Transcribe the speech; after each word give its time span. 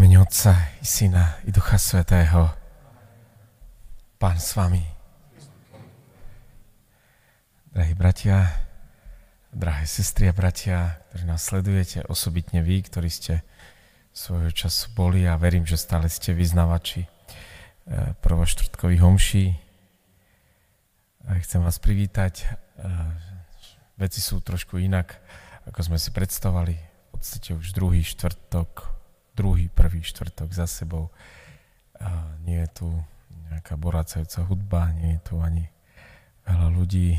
mene 0.00 0.16
Otca 0.16 0.56
i 0.80 0.84
Syna 0.88 1.36
i 1.44 1.52
Ducha 1.52 1.76
Svetého. 1.76 2.48
Pán 4.16 4.40
s 4.40 4.56
vami. 4.56 4.80
Drahí 7.68 7.92
bratia, 7.92 8.48
drahé 9.52 9.84
sestry 9.84 10.32
a 10.32 10.32
bratia, 10.32 11.04
ktorí 11.12 11.28
nás 11.28 11.44
sledujete, 11.44 12.00
osobitne 12.08 12.64
vy, 12.64 12.80
ktorí 12.80 13.12
ste 13.12 13.44
svojho 14.16 14.48
času 14.48 14.88
boli 14.96 15.28
a 15.28 15.36
verím, 15.36 15.68
že 15.68 15.76
stále 15.76 16.08
ste 16.08 16.32
vyznavači 16.32 17.04
eh, 17.04 18.16
prvoštvrtkových 18.24 19.04
homší. 19.04 19.52
Chcem 21.44 21.60
vás 21.60 21.76
privítať. 21.76 22.48
Eh, 22.48 22.48
veci 24.00 24.24
sú 24.24 24.40
trošku 24.40 24.80
inak, 24.80 25.20
ako 25.68 25.92
sme 25.92 25.98
si 26.00 26.08
predstavovali. 26.08 26.72
V 26.80 27.20
podstate 27.20 27.52
už 27.52 27.76
druhý 27.76 28.00
štvrtok 28.00 28.99
druhý, 29.34 29.70
prvý 29.70 30.02
štvrtok 30.02 30.50
za 30.52 30.66
sebou. 30.66 31.08
Nie 32.44 32.66
je 32.66 32.70
tu 32.84 32.88
nejaká 33.50 33.74
boracajúca 33.76 34.46
hudba, 34.46 34.94
nie 34.94 35.18
je 35.18 35.22
tu 35.26 35.34
ani 35.42 35.66
veľa 36.46 36.68
ľudí 36.72 37.18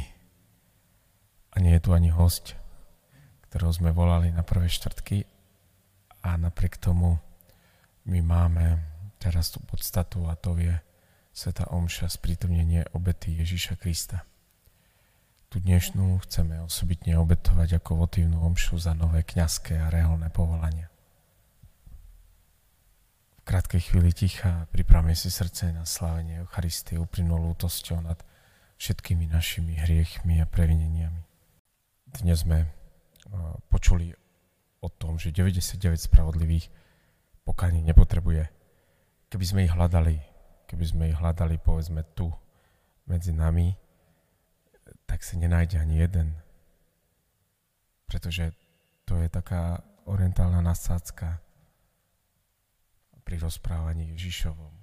a 1.51 1.55
nie 1.59 1.75
je 1.75 1.83
tu 1.83 1.91
ani 1.91 2.09
host, 2.09 2.55
ktorého 3.47 3.71
sme 3.71 3.91
volali 3.91 4.31
na 4.31 4.41
prvé 4.41 4.71
štvrtky 4.71 5.27
a 6.23 6.39
napriek 6.39 6.79
tomu 6.79 7.19
my 8.07 8.19
máme 8.23 8.81
teraz 9.21 9.53
tú 9.53 9.61
podstatu 9.61 10.25
a 10.27 10.33
to 10.33 10.57
je 10.57 10.73
Sveta 11.31 11.71
Omša, 11.71 12.11
sprítomnenie 12.11 12.91
obety 12.91 13.31
Ježíša 13.39 13.79
Krista. 13.79 14.27
Tu 15.51 15.63
dnešnú 15.63 16.19
chceme 16.27 16.59
osobitne 16.63 17.15
obetovať 17.19 17.79
ako 17.79 18.07
votívnu 18.07 18.39
omšu 18.39 18.79
za 18.79 18.91
nové 18.95 19.23
kňazské 19.23 19.79
a 19.79 19.91
reholné 19.91 20.27
povolania 20.31 20.90
krátkej 23.43 23.81
chvíli 23.91 24.13
ticha 24.13 24.69
pripravme 24.69 25.17
si 25.17 25.33
srdce 25.33 25.73
na 25.73 25.85
slávenie 25.85 26.45
Eucharistie 26.45 27.01
uplynulú 27.01 27.51
lútosťou 27.51 28.01
nad 28.05 28.21
všetkými 28.77 29.29
našimi 29.29 29.77
hriechmi 29.77 30.41
a 30.41 30.49
previneniami. 30.49 31.21
Dnes 32.21 32.45
sme 32.45 32.69
počuli 33.69 34.13
o 34.81 34.89
tom, 34.89 35.21
že 35.21 35.33
99 35.33 36.09
spravodlivých 36.09 36.69
pokánie 37.45 37.85
nepotrebuje. 37.85 38.49
Keby 39.29 39.45
sme 39.45 39.65
ich 39.65 39.73
hľadali, 39.73 40.17
keby 40.65 40.85
sme 40.85 41.03
ich 41.13 41.17
hľadali 41.17 41.61
povedzme 41.61 42.01
tu 42.17 42.33
medzi 43.05 43.31
nami, 43.31 43.77
tak 45.05 45.21
sa 45.21 45.37
nenájde 45.37 45.77
ani 45.77 46.01
jeden. 46.01 46.27
Pretože 48.09 48.51
to 49.05 49.19
je 49.21 49.29
taká 49.31 49.85
orientálna 50.09 50.59
nasádzka, 50.59 51.39
pri 53.31 53.39
rozprávaní 53.39 54.11
Ježišovom. 54.11 54.75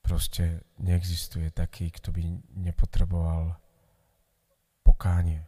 Proste 0.00 0.64
neexistuje 0.80 1.52
taký, 1.52 1.92
kto 1.92 2.16
by 2.16 2.24
nepotreboval 2.64 3.60
pokánie. 4.80 5.44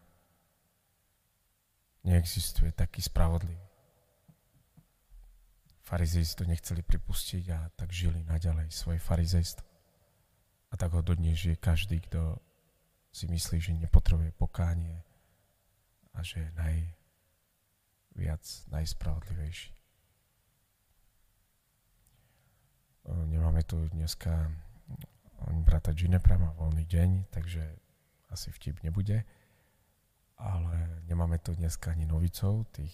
Neexistuje 2.05 2.77
taký 2.77 3.01
spravodlivý. 3.01 3.57
Farizei 5.81 6.29
to 6.29 6.45
nechceli 6.45 6.85
pripustiť 6.85 7.45
a 7.57 7.73
tak 7.73 7.89
žili 7.89 8.21
naďalej 8.29 8.69
svoje 8.69 9.01
farizejstvo. 9.01 9.65
A 10.69 10.75
tak 10.77 10.93
ho 10.93 11.01
dodnes 11.01 11.41
žije 11.41 11.57
každý, 11.57 12.05
kto 12.05 12.37
si 13.17 13.25
myslí, 13.33 13.65
že 13.65 13.73
nepotrebuje 13.81 14.29
pokánie 14.37 15.01
a 16.13 16.21
že 16.21 16.45
je 16.45 16.51
najviac, 18.13 18.45
najspravodlivejší. 18.69 19.76
Nemáme 23.07 23.63
tu 23.63 23.79
dneska 23.95 24.51
brata 25.63 25.95
Ginepra, 25.95 26.35
má 26.35 26.51
voľný 26.59 26.83
deň, 26.91 27.31
takže 27.31 27.63
asi 28.35 28.51
vtip 28.51 28.83
nebude. 28.83 29.23
Ale 30.37 31.01
nemáme 31.07 31.39
tu 31.39 31.55
dneska 31.55 31.95
ani 31.95 32.05
novicov, 32.05 32.67
tých 32.75 32.93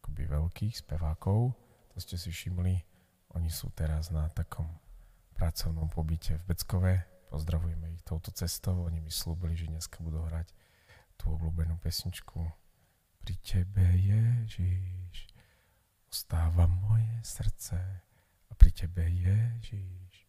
akoby 0.00 0.26
veľkých 0.26 0.74
spevákov. 0.80 1.52
To 1.92 1.98
ste 2.00 2.16
si 2.16 2.32
všimli. 2.32 2.82
Oni 3.36 3.50
sú 3.52 3.68
teraz 3.76 4.08
na 4.08 4.26
takom 4.32 4.66
pracovnom 5.36 5.92
pobyte 5.92 6.40
v 6.40 6.46
Beckove. 6.50 6.94
Pozdravujeme 7.30 7.94
ich 7.94 8.02
touto 8.02 8.32
cestou. 8.32 8.88
Oni 8.88 8.98
mi 8.98 9.12
slúbili, 9.12 9.54
že 9.54 9.70
dneska 9.70 10.02
budú 10.02 10.24
hrať 10.24 10.50
tú 11.20 11.36
obľúbenú 11.36 11.76
pesničku 11.84 12.40
Pri 13.20 13.34
tebe 13.44 13.84
Ježiš 13.92 15.28
ostáva 16.08 16.64
moje 16.64 17.12
srdce 17.22 17.76
pri 18.60 18.70
tebe 18.76 19.08
Ježiš, 19.08 20.28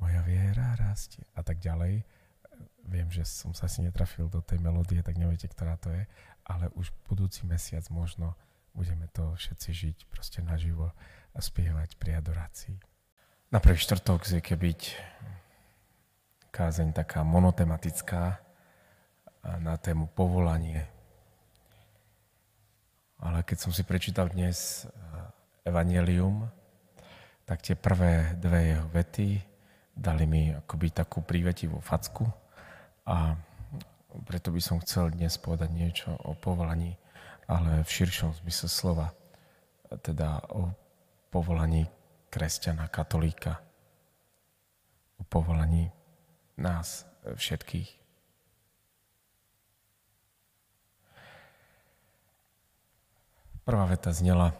moja 0.00 0.24
viera 0.24 0.72
rastie 0.80 1.28
a 1.36 1.44
tak 1.44 1.60
ďalej. 1.60 2.00
Viem, 2.88 3.12
že 3.12 3.28
som 3.28 3.52
sa 3.52 3.68
si 3.68 3.84
netrafil 3.84 4.32
do 4.32 4.40
tej 4.40 4.56
melódie, 4.64 5.04
tak 5.04 5.20
neviete, 5.20 5.44
ktorá 5.52 5.76
to 5.76 5.92
je, 5.92 6.08
ale 6.48 6.72
už 6.72 6.88
budúci 7.04 7.44
mesiac 7.44 7.84
možno 7.92 8.32
budeme 8.72 9.04
to 9.12 9.36
všetci 9.36 9.70
žiť 9.76 9.96
proste 10.08 10.40
naživo 10.40 10.96
a 11.36 11.38
spievať 11.44 12.00
pri 12.00 12.16
adorácii. 12.16 12.80
Na 13.52 13.60
prvý 13.60 13.76
štvrtok 13.76 14.24
zvyke 14.24 14.56
byť 14.56 14.80
kázeň 16.48 16.96
taká 16.96 17.20
monotematická 17.20 18.40
na 19.60 19.76
tému 19.76 20.08
povolanie. 20.16 20.88
Ale 23.20 23.44
keď 23.44 23.68
som 23.68 23.72
si 23.74 23.84
prečítal 23.84 24.32
dnes 24.32 24.88
Evangelium, 25.68 26.48
tak 27.48 27.64
tie 27.64 27.80
prvé 27.80 28.36
dve 28.36 28.76
jeho 28.76 28.84
vety 28.92 29.40
dali 29.96 30.28
mi 30.28 30.52
akoby 30.52 30.92
takú 30.92 31.24
prívetivú 31.24 31.80
facku 31.80 32.28
a 33.08 33.32
preto 34.28 34.52
by 34.52 34.60
som 34.60 34.76
chcel 34.84 35.08
dnes 35.16 35.40
povedať 35.40 35.72
niečo 35.72 36.12
o 36.28 36.36
povolaní, 36.36 37.00
ale 37.48 37.80
v 37.80 37.88
širšom 37.88 38.36
zmysle 38.44 38.68
slova, 38.68 39.16
teda 40.04 40.44
o 40.52 40.68
povolaní 41.32 41.88
kresťana, 42.28 42.92
katolíka, 42.92 43.64
o 45.16 45.24
povolaní 45.24 45.88
nás 46.60 47.08
všetkých. 47.24 47.96
Prvá 53.64 53.84
veta 53.88 54.12
znela, 54.12 54.52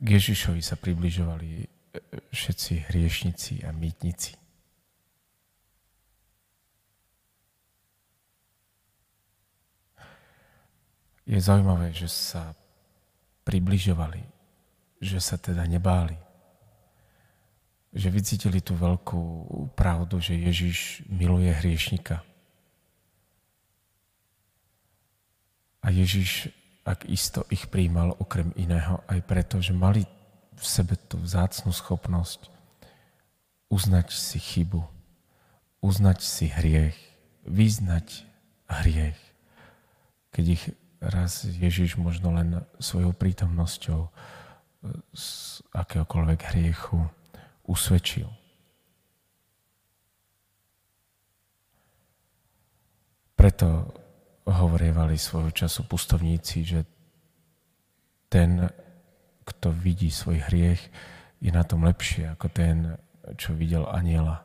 k 0.00 0.06
Ježišovi 0.16 0.60
sa 0.64 0.76
približovali 0.76 1.77
všetci 2.32 2.90
hriešnici 2.90 3.64
a 3.64 3.70
mýtnici. 3.72 4.34
Je 11.28 11.36
zaujímavé, 11.36 11.92
že 11.92 12.08
sa 12.08 12.56
približovali, 13.44 14.24
že 15.00 15.20
sa 15.20 15.36
teda 15.36 15.68
nebáli, 15.68 16.16
že 17.92 18.08
vycítili 18.08 18.64
tú 18.64 18.76
veľkú 18.76 19.22
pravdu, 19.76 20.20
že 20.20 20.36
Ježiš 20.36 21.04
miluje 21.08 21.52
hriešnika. 21.52 22.24
A 25.84 25.88
Ježiš, 25.92 26.52
ak 26.84 27.08
isto 27.08 27.44
ich 27.52 27.68
príjmal 27.68 28.16
okrem 28.16 28.52
iného, 28.56 29.04
aj 29.08 29.20
preto, 29.24 29.60
že 29.60 29.76
mali 29.76 30.04
v 30.58 30.64
sebe 30.66 30.94
tú 30.98 31.22
vzácnú 31.22 31.70
schopnosť 31.70 32.50
uznať 33.70 34.10
si 34.10 34.38
chybu, 34.42 34.82
uznať 35.78 36.18
si 36.18 36.50
hriech, 36.50 36.98
vyznať 37.46 38.26
hriech. 38.66 39.20
Keď 40.34 40.44
ich 40.50 40.64
raz 40.98 41.46
Ježiš 41.46 41.94
možno 41.96 42.34
len 42.34 42.66
svojou 42.82 43.14
prítomnosťou 43.14 44.10
z 45.14 45.26
akéhokoľvek 45.74 46.40
hriechu 46.54 47.06
usvedčil. 47.66 48.26
Preto 53.38 53.94
hovorievali 54.48 55.14
svojho 55.14 55.54
času 55.54 55.86
pustovníci, 55.86 56.66
že 56.66 56.80
ten 58.26 58.66
kto 59.48 59.72
vidí 59.72 60.12
svoj 60.12 60.44
hriech, 60.52 60.82
je 61.40 61.48
na 61.48 61.64
tom 61.64 61.86
lepšie 61.88 62.36
ako 62.36 62.46
ten, 62.52 63.00
čo 63.40 63.56
videl 63.56 63.88
aniela. 63.88 64.44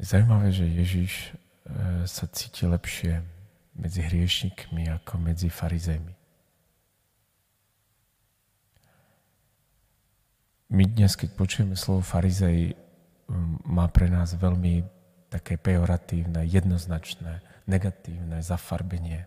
Je 0.00 0.08
zaujímavé, 0.08 0.50
že 0.50 0.66
Ježiš 0.66 1.12
e, 1.30 1.30
sa 2.10 2.26
cíti 2.26 2.66
lepšie 2.66 3.22
medzi 3.78 4.02
hriešnikmi 4.02 4.90
ako 4.98 5.14
medzi 5.22 5.46
farizejmi. 5.46 6.14
My 10.72 10.88
dnes, 10.88 11.14
keď 11.14 11.36
počujeme 11.36 11.76
slovo 11.76 12.00
farizej, 12.00 12.74
má 13.68 13.86
pre 13.92 14.08
nás 14.08 14.32
veľmi 14.34 15.01
také 15.32 15.56
pejoratívne, 15.56 16.44
jednoznačné, 16.44 17.40
negatívne 17.64 18.44
zafarbenie. 18.44 19.24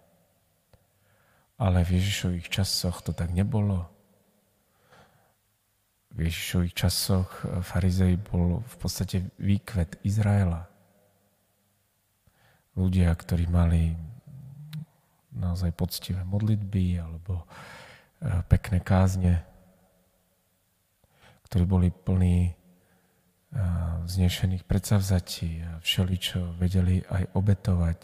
Ale 1.58 1.82
v 1.82 1.98
Ježišových 1.98 2.48
časoch 2.54 3.02
to 3.02 3.10
tak 3.10 3.34
nebolo. 3.34 3.90
V 6.14 6.30
Ježišových 6.30 6.78
časoch 6.78 7.42
farizej 7.66 8.22
bol 8.22 8.62
v 8.62 8.76
podstate 8.78 9.18
výkvet 9.42 9.98
Izraela. 10.06 10.70
Ľudia, 12.78 13.10
ktorí 13.10 13.50
mali 13.50 13.98
naozaj 15.34 15.74
poctivé 15.76 16.24
modlitby 16.24 17.02
alebo 17.02 17.44
e, 17.44 17.46
pekné 18.48 18.80
kázne, 18.80 19.44
ktorí 21.48 21.64
boli 21.68 21.88
plní 21.92 22.56
vznešených 24.06 24.68
predsavzatí 24.68 25.64
a 25.64 25.72
všeličo 25.80 26.60
vedeli 26.60 27.02
aj 27.08 27.32
obetovať. 27.32 28.00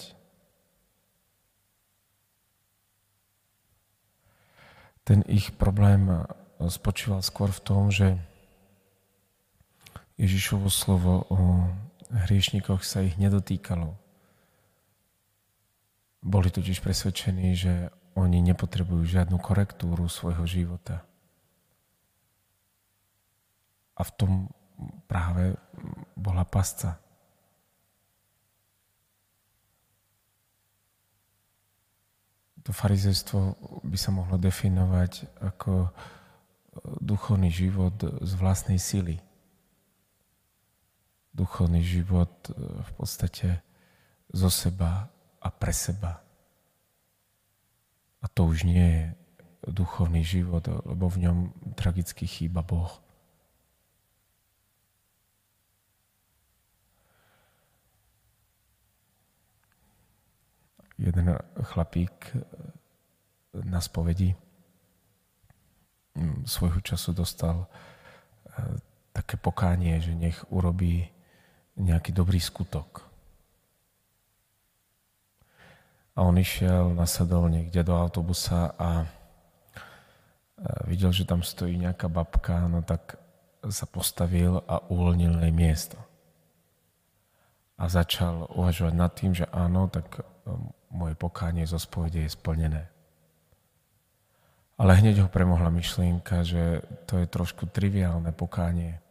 Ten 5.04 5.28
ich 5.28 5.52
problém 5.60 6.24
spočíval 6.62 7.20
skôr 7.20 7.52
v 7.52 7.64
tom, 7.66 7.92
že 7.92 8.16
Ježišovo 10.16 10.70
slovo 10.70 11.26
o 11.28 11.68
hriešnikoch 12.14 12.86
sa 12.86 13.02
ich 13.02 13.18
nedotýkalo. 13.18 13.98
Boli 16.22 16.54
totiž 16.54 16.80
presvedčení, 16.86 17.58
že 17.58 17.90
oni 18.14 18.40
nepotrebujú 18.46 19.04
žiadnu 19.10 19.42
korektúru 19.42 20.06
svojho 20.06 20.46
života. 20.46 21.02
A 23.98 24.06
v 24.06 24.12
tom 24.14 24.32
práve 25.06 25.56
bola 26.16 26.46
pasca. 26.46 27.00
To 32.62 32.70
farizejstvo 32.70 33.58
by 33.82 33.98
sa 33.98 34.14
mohlo 34.14 34.38
definovať 34.38 35.26
ako 35.42 35.90
duchovný 37.02 37.50
život 37.50 37.98
z 38.22 38.32
vlastnej 38.38 38.78
sily. 38.78 39.18
Duchovný 41.34 41.82
život 41.82 42.54
v 42.58 42.92
podstate 42.96 43.66
zo 44.30 44.48
seba 44.48 45.10
a 45.42 45.50
pre 45.50 45.74
seba. 45.74 46.22
A 48.22 48.30
to 48.30 48.46
už 48.46 48.70
nie 48.70 48.86
je 48.86 49.04
duchovný 49.66 50.22
život, 50.22 50.62
lebo 50.86 51.10
v 51.10 51.26
ňom 51.26 51.38
tragicky 51.74 52.30
chýba 52.30 52.62
Boh. 52.62 53.02
Jeden 61.02 61.34
chlapík 61.74 62.14
eh, 62.34 62.42
na 63.66 63.82
spovedi 63.82 64.36
mm, 66.16 66.46
svojho 66.46 66.80
času 66.86 67.12
dostal 67.18 67.66
eh, 67.66 68.78
také 69.12 69.36
pokánie, 69.36 70.00
že 70.00 70.16
nech 70.16 70.40
urobí 70.54 71.10
nejaký 71.76 72.14
dobrý 72.16 72.40
skutok. 72.40 73.04
A 76.16 76.28
on 76.28 76.36
išiel, 76.36 76.92
nasadol 76.96 77.48
niekde 77.48 77.88
do 77.88 77.96
autobusa 77.96 78.76
a 78.76 79.08
videl, 80.86 81.12
že 81.12 81.26
tam 81.26 81.42
stojí 81.42 81.78
nejaká 81.78 82.08
babka, 82.12 82.68
no 82.68 82.84
tak 82.86 83.18
sa 83.70 83.86
postavil 83.86 84.62
a 84.66 84.82
uvoľnil 84.90 85.42
jej 85.42 85.54
miesto. 85.54 85.98
A 87.82 87.90
začal 87.90 88.46
uvažovať 88.54 88.94
nad 88.94 89.10
tým, 89.10 89.34
že 89.34 89.50
áno, 89.50 89.90
tak 89.90 90.22
moje 90.94 91.18
pokánie 91.18 91.66
zo 91.66 91.82
spovede 91.82 92.22
je 92.22 92.30
splnené. 92.30 92.86
Ale 94.78 95.02
hneď 95.02 95.26
ho 95.26 95.30
premohla 95.30 95.74
myšlienka, 95.74 96.46
že 96.46 96.86
to 97.10 97.18
je 97.18 97.26
trošku 97.26 97.66
triviálne 97.66 98.30
pokánie. 98.38 99.02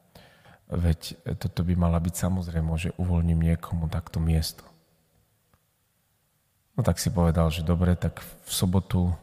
Veď 0.71 1.19
toto 1.43 1.67
by 1.67 1.75
mala 1.75 1.99
byť 1.99 2.15
samozrejme, 2.15 2.71
že 2.79 2.95
uvoľním 2.95 3.43
niekomu 3.43 3.91
takto 3.91 4.23
miesto. 4.23 4.63
No 6.79 6.87
tak 6.87 7.03
si 7.03 7.11
povedal, 7.11 7.51
že 7.51 7.67
dobre, 7.67 7.99
tak 7.99 8.23
v 8.23 8.51
sobotu 8.51 9.11
e, 9.11 9.15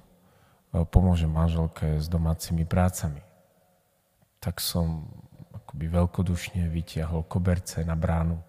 pomôžem 0.92 1.32
manželke 1.32 2.04
s 2.04 2.12
domácimi 2.12 2.68
prácami. 2.68 3.24
Tak 4.44 4.60
som 4.60 5.08
akoby 5.56 5.88
veľkodušne 5.88 6.68
vytiahol 6.68 7.24
koberce 7.24 7.88
na 7.88 7.96
bránu 7.96 8.44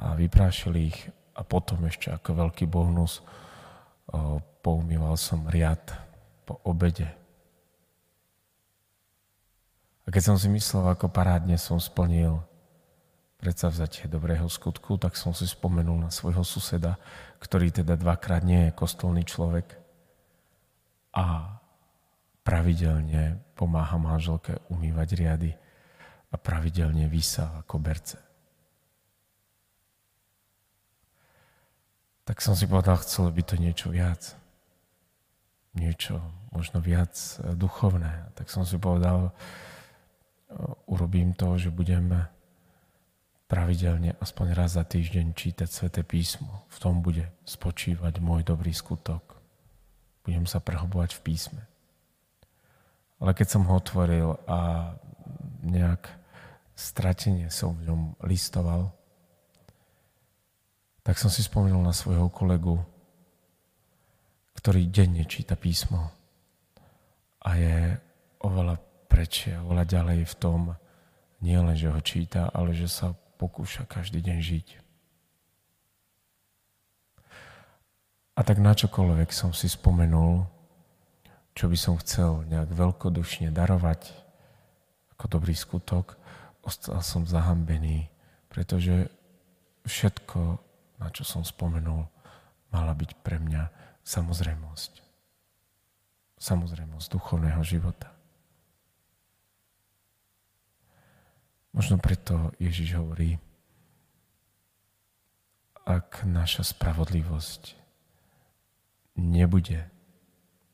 a 0.00 0.16
vyprášil 0.16 0.74
ich 0.80 0.96
a 1.36 1.44
potom 1.44 1.84
ešte 1.84 2.08
ako 2.08 2.48
veľký 2.48 2.64
bonus 2.64 3.20
poumýval 4.64 5.14
som 5.20 5.44
riad 5.46 5.80
po 6.48 6.56
obede. 6.64 7.06
A 10.04 10.10
keď 10.10 10.32
som 10.32 10.36
si 10.40 10.48
myslel, 10.50 10.90
ako 10.90 11.12
parádne 11.12 11.54
som 11.60 11.78
splnil 11.78 12.42
vzatie 13.40 14.04
dobrého 14.04 14.44
skutku, 14.52 15.00
tak 15.00 15.16
som 15.16 15.32
si 15.32 15.48
spomenul 15.48 15.96
na 15.96 16.12
svojho 16.12 16.44
suseda, 16.44 17.00
ktorý 17.40 17.72
teda 17.72 17.96
dvakrát 17.96 18.44
nie 18.44 18.68
je 18.68 18.76
kostolný 18.76 19.24
človek 19.24 19.80
a 21.16 21.56
pravidelne 22.44 23.40
pomáha 23.56 23.96
manželke 23.96 24.60
umývať 24.68 25.08
riady 25.16 25.50
a 26.32 26.36
pravidelne 26.36 27.08
vysáva 27.08 27.64
koberce. 27.64 28.29
Tak 32.30 32.38
som 32.38 32.54
si 32.54 32.70
povedal, 32.70 32.94
chcel 33.02 33.26
by 33.34 33.42
to 33.42 33.58
niečo 33.58 33.90
viac. 33.90 34.38
Niečo 35.74 36.22
možno 36.54 36.78
viac 36.78 37.18
e, 37.42 37.58
duchovné. 37.58 38.30
Tak 38.38 38.46
som 38.46 38.62
si 38.62 38.78
povedal, 38.78 39.26
e, 39.26 39.32
urobím 40.86 41.34
to, 41.34 41.58
že 41.58 41.74
budem 41.74 42.30
pravidelne 43.50 44.14
aspoň 44.22 44.54
raz 44.54 44.78
za 44.78 44.86
týždeň 44.86 45.34
čítať 45.34 45.66
Sveté 45.66 46.06
písmo. 46.06 46.70
V 46.70 46.78
tom 46.78 47.02
bude 47.02 47.26
spočívať 47.50 48.22
môj 48.22 48.46
dobrý 48.46 48.70
skutok. 48.70 49.34
Budem 50.22 50.46
sa 50.46 50.62
prehobovať 50.62 51.18
v 51.18 51.24
písme. 51.26 51.62
Ale 53.18 53.34
keď 53.34 53.58
som 53.58 53.66
ho 53.66 53.74
otvoril 53.74 54.38
a 54.46 54.94
nejak 55.66 56.06
stratenie 56.78 57.50
som 57.50 57.74
v 57.74 57.90
ňom 57.90 58.14
listoval, 58.22 58.94
tak 61.00 61.16
som 61.16 61.32
si 61.32 61.40
spomenul 61.40 61.80
na 61.80 61.96
svojho 61.96 62.28
kolegu, 62.28 62.76
ktorý 64.56 64.88
denne 64.92 65.24
číta 65.24 65.56
písmo 65.56 66.12
a 67.40 67.56
je 67.56 67.96
oveľa 68.44 68.76
prečie, 69.08 69.56
oveľa 69.56 69.84
ďalej 69.88 70.20
v 70.28 70.34
tom, 70.36 70.60
nie 71.40 71.56
len, 71.56 71.72
že 71.72 71.88
ho 71.88 72.00
číta, 72.04 72.52
ale 72.52 72.76
že 72.76 72.84
sa 72.84 73.16
pokúša 73.40 73.88
každý 73.88 74.20
deň 74.20 74.38
žiť. 74.44 74.68
A 78.36 78.40
tak 78.44 78.60
na 78.60 78.72
čokoľvek 78.76 79.32
som 79.32 79.52
si 79.56 79.68
spomenul, 79.68 80.44
čo 81.56 81.68
by 81.68 81.76
som 81.76 82.00
chcel 82.00 82.44
nejak 82.48 82.72
veľkodušne 82.72 83.52
darovať 83.52 84.12
ako 85.16 85.24
dobrý 85.28 85.52
skutok, 85.52 86.16
ostal 86.64 87.00
som 87.04 87.28
zahambený, 87.28 88.08
pretože 88.48 89.08
všetko 89.84 90.60
na 91.00 91.08
čo 91.08 91.24
som 91.24 91.42
spomenul, 91.42 92.04
mala 92.70 92.92
byť 92.92 93.10
pre 93.24 93.40
mňa 93.40 93.72
samozrejmosť. 94.04 94.92
Samozrejmosť 96.36 97.06
duchovného 97.10 97.60
života. 97.64 98.12
Možno 101.70 101.96
preto 102.02 102.52
Ježiš 102.60 102.98
hovorí, 102.98 103.38
ak 105.86 106.22
naša 106.28 106.62
spravodlivosť 106.66 107.78
nebude 109.18 109.90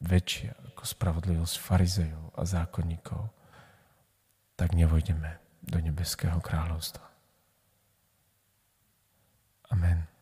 väčšia 0.03 0.53
ako 0.73 0.83
spravodlivosť 0.85 1.57
farizejov 1.57 2.25
a 2.37 2.43
zákonníkov, 2.45 3.33
tak 4.57 4.73
nevojdeme 4.77 5.41
do 5.65 5.79
nebeského 5.81 6.41
kráľovstva. 6.41 7.05
Amen. 9.73 10.16